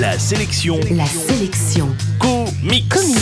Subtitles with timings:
[0.00, 1.86] La sélection La sélection.
[2.18, 2.88] comics.
[2.88, 3.18] Comics.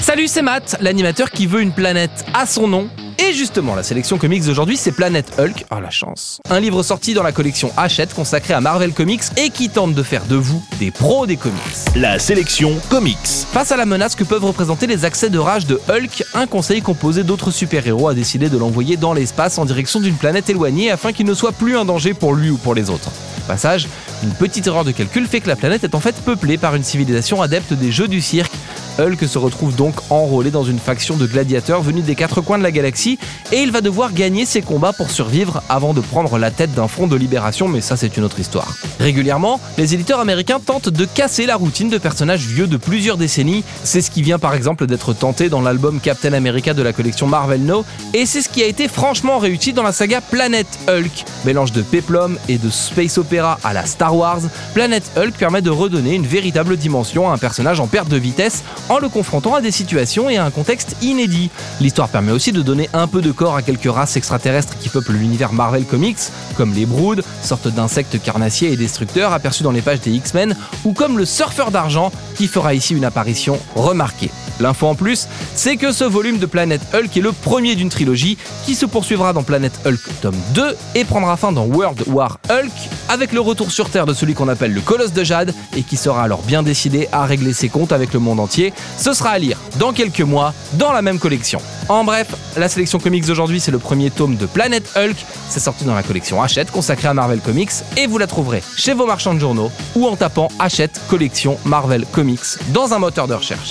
[0.00, 2.88] Salut, c'est Matt, l'animateur qui veut une planète à son nom.
[3.22, 5.66] Et justement, la sélection comics d'aujourd'hui, c'est Planète Hulk.
[5.70, 6.40] Ah, la chance.
[6.48, 10.02] Un livre sorti dans la collection Hachette consacré à Marvel Comics et qui tente de
[10.02, 11.60] faire de vous des pros des comics.
[11.96, 13.18] La sélection comics.
[13.52, 16.80] Face à la menace que peuvent représenter les accès de rage de Hulk, un conseil
[16.80, 21.12] composé d'autres super-héros a décidé de l'envoyer dans l'espace en direction d'une planète éloignée afin
[21.12, 23.10] qu'il ne soit plus un danger pour lui ou pour les autres.
[23.44, 23.86] Au passage,
[24.22, 26.84] une petite erreur de calcul fait que la planète est en fait peuplée par une
[26.84, 28.52] civilisation adepte des jeux du cirque.
[29.00, 32.62] Hulk se retrouve donc enrôlé dans une faction de gladiateurs venus des quatre coins de
[32.62, 33.18] la galaxie
[33.50, 36.88] et il va devoir gagner ses combats pour survivre avant de prendre la tête d'un
[36.88, 38.76] front de libération, mais ça c'est une autre histoire.
[38.98, 43.64] Régulièrement, les éditeurs américains tentent de casser la routine de personnages vieux de plusieurs décennies,
[43.82, 47.26] c'est ce qui vient par exemple d'être tenté dans l'album Captain America de la collection
[47.26, 51.24] Marvel No, et c'est ce qui a été franchement réussi dans la saga Planet Hulk.
[51.44, 54.40] Mélange de péplum et de space opéra à la Star Wars,
[54.74, 58.62] Planet Hulk permet de redonner une véritable dimension à un personnage en perte de vitesse
[58.90, 61.50] en le confrontant à des situations et à un contexte inédit.
[61.80, 65.12] L'histoire permet aussi de donner un peu de corps à quelques races extraterrestres qui peuplent
[65.12, 66.18] l'univers Marvel Comics,
[66.56, 70.92] comme les Broods, sorte d'insectes carnassiers et destructeurs aperçus dans les pages des X-Men, ou
[70.92, 74.30] comme le Surfeur d'argent qui fera ici une apparition remarquée.
[74.60, 78.36] L'info en plus, c'est que ce volume de Planet Hulk est le premier d'une trilogie
[78.66, 82.72] qui se poursuivra dans Planet Hulk tome 2 et prendra fin dans World War Hulk
[83.08, 85.96] avec le retour sur Terre de celui qu'on appelle le Colosse de Jade et qui
[85.96, 88.72] sera alors bien décidé à régler ses comptes avec le monde entier.
[88.98, 91.60] Ce sera à lire dans quelques mois dans la même collection.
[91.88, 95.16] En bref, la sélection comics d'aujourd'hui, c'est le premier tome de Planet Hulk.
[95.48, 98.92] C'est sorti dans la collection Hachette consacrée à Marvel Comics et vous la trouverez chez
[98.92, 102.40] vos marchands de journaux ou en tapant Hachette collection Marvel Comics
[102.72, 103.70] dans un moteur de recherche.